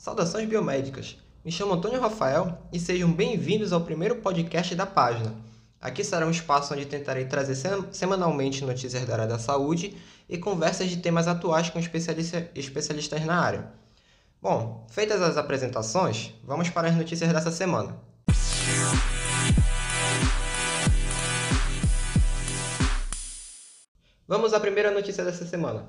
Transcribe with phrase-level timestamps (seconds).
[0.00, 1.18] saudações biomédicas.
[1.44, 5.34] Me chamo Antônio Rafael e sejam bem-vindos ao primeiro podcast da página.
[5.78, 7.54] Aqui será um espaço onde tentarei trazer
[7.92, 9.94] semanalmente notícias da área da saúde
[10.26, 13.72] e conversas de temas atuais com especialista, especialistas na área.
[14.40, 17.94] Bom, feitas as apresentações, vamos para as notícias dessa semana.
[24.26, 25.86] Vamos à primeira notícia dessa semana.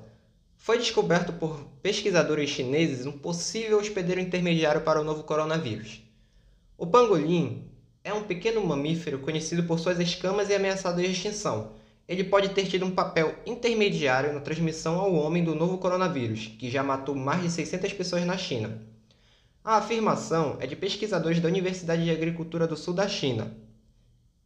[0.64, 6.00] Foi descoberto por pesquisadores chineses um possível hospedeiro intermediário para o novo coronavírus.
[6.78, 7.64] O pangolim
[8.04, 11.72] é um pequeno mamífero conhecido por suas escamas e ameaçado de extinção.
[12.06, 16.70] Ele pode ter tido um papel intermediário na transmissão ao homem do novo coronavírus, que
[16.70, 18.80] já matou mais de 600 pessoas na China.
[19.64, 23.52] A afirmação é de pesquisadores da Universidade de Agricultura do Sul da China.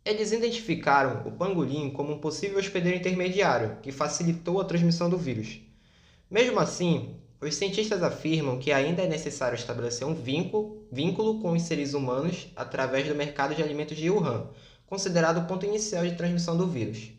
[0.02, 5.60] Eles identificaram o pangolim como um possível hospedeiro intermediário que facilitou a transmissão do vírus.
[6.28, 11.62] Mesmo assim, os cientistas afirmam que ainda é necessário estabelecer um vínculo, vínculo com os
[11.62, 14.48] seres humanos através do mercado de alimentos de Wuhan,
[14.86, 17.12] considerado o ponto inicial de transmissão do vírus.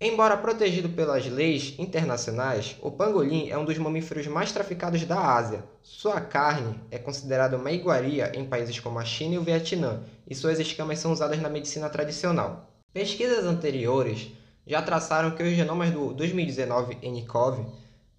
[0.00, 5.64] Embora protegido pelas leis internacionais, o pangolim é um dos mamíferos mais traficados da Ásia.
[5.80, 10.34] Sua carne é considerada uma iguaria em países como a China e o Vietnã, e
[10.34, 12.68] suas escamas são usadas na medicina tradicional.
[12.92, 14.32] Pesquisas anteriores
[14.66, 17.64] já traçaram que os genomas do 2019 nCoV,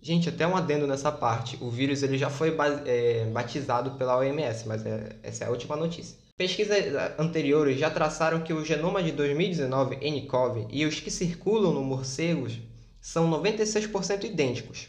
[0.02, 4.68] gente, até um adendo nessa parte, o vírus ele já foi é, batizado pela OMS,
[4.68, 6.18] mas é, essa é a última notícia.
[6.38, 6.78] Pesquisas
[7.18, 12.60] anteriores já traçaram que o genoma de 2019 nCoV e os que circulam no morcegos
[13.02, 14.88] são 96% idênticos.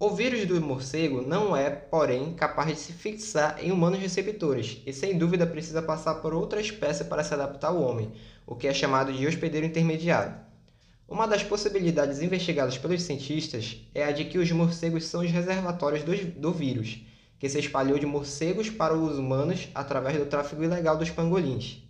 [0.00, 4.92] O vírus do morcego não é, porém, capaz de se fixar em humanos receptores e,
[4.92, 8.12] sem dúvida, precisa passar por outra espécie para se adaptar ao homem,
[8.46, 10.47] o que é chamado de hospedeiro intermediário.
[11.08, 16.04] Uma das possibilidades investigadas pelos cientistas é a de que os morcegos são os reservatórios
[16.04, 17.00] do, do vírus,
[17.38, 21.82] que se espalhou de morcegos para os humanos através do tráfego ilegal dos pangolins.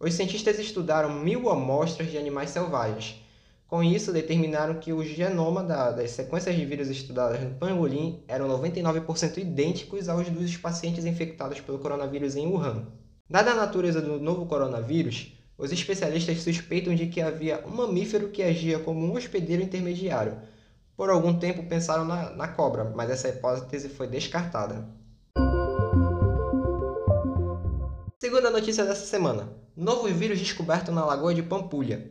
[0.00, 3.22] Os cientistas estudaram mil amostras de animais selvagens.
[3.68, 8.48] Com isso, determinaram que o genoma da, das sequências de vírus estudadas no pangolim eram
[8.48, 12.88] 99% idênticos aos dos pacientes infectados pelo coronavírus em Wuhan.
[13.28, 18.42] Dada a natureza do novo coronavírus, os especialistas suspeitam de que havia um mamífero que
[18.42, 20.38] agia como um hospedeiro intermediário.
[20.96, 24.88] Por algum tempo pensaram na, na cobra, mas essa hipótese foi descartada.
[28.18, 32.10] Segunda notícia dessa semana: novo vírus descoberto na Lagoa de Pampulha.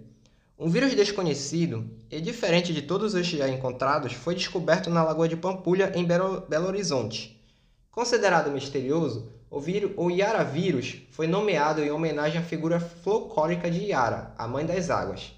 [0.58, 5.38] Um vírus desconhecido e diferente de todos os já encontrados foi descoberto na Lagoa de
[5.38, 7.42] Pampulha, em Belo, Belo Horizonte.
[7.90, 13.86] Considerado misterioso, o, vírus, o Yara vírus foi nomeado em homenagem à figura folclórica de
[13.86, 15.34] Yara, a mãe das águas.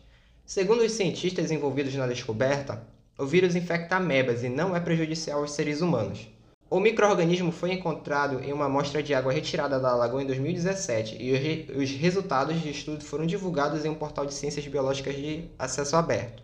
[0.46, 2.86] Segundo os cientistas envolvidos na descoberta,
[3.18, 6.28] o vírus infecta amebas e não é prejudicial aos seres humanos.
[6.70, 11.32] O microorganismo foi encontrado em uma amostra de água retirada da lagoa em 2017 e
[11.32, 15.46] os, re os resultados de estudo foram divulgados em um portal de ciências biológicas de
[15.58, 16.44] acesso aberto.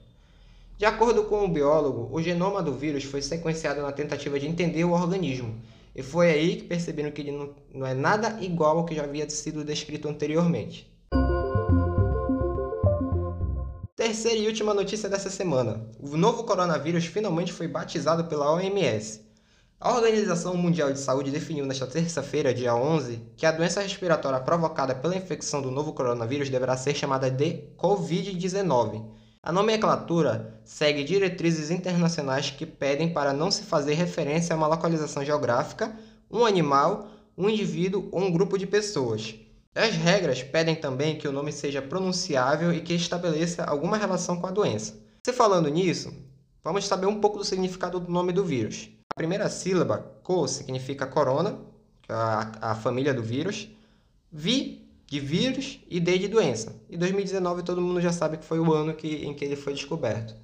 [0.78, 4.86] De acordo com o biólogo, o genoma do vírus foi sequenciado na tentativa de entender
[4.86, 5.56] o organismo
[5.98, 9.04] e foi aí que perceberam que ele não, não é nada igual ao que já
[9.04, 10.96] havia sido descrito anteriormente.
[13.96, 19.26] Terceira e última notícia dessa semana: o novo coronavírus finalmente foi batizado pela OMS.
[19.80, 24.94] A Organização Mundial de Saúde definiu nesta terça-feira, dia 11, que a doença respiratória provocada
[24.94, 29.04] pela infecção do novo coronavírus deverá ser chamada de Covid-19.
[29.42, 35.24] A nomenclatura segue diretrizes internacionais que pedem para não se fazer referência a uma localização
[35.24, 35.98] geográfica,
[36.30, 39.36] um animal, um indivíduo ou um grupo de pessoas.
[39.76, 44.48] As regras pedem também que o nome seja pronunciável e que estabeleça alguma relação com
[44.48, 45.00] a doença.
[45.24, 46.12] Se falando nisso,
[46.64, 48.90] vamos saber um pouco do significado do nome do vírus.
[49.14, 51.60] A primeira sílaba, co, significa corona,
[52.10, 53.70] é a, a família do vírus.
[54.32, 56.76] Vi de vírus e D de doença.
[56.90, 59.74] E 2019 todo mundo já sabe que foi o ano que, em que ele foi
[59.74, 60.36] descoberto.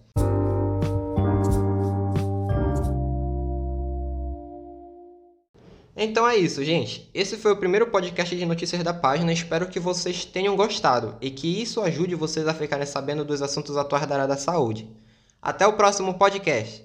[5.95, 7.10] Então é isso, gente.
[7.13, 9.31] Esse foi o primeiro podcast de notícias da página.
[9.31, 13.77] Espero que vocês tenham gostado e que isso ajude vocês a ficarem sabendo dos assuntos
[13.77, 14.89] atuais da área da saúde.
[15.42, 16.83] Até o próximo podcast.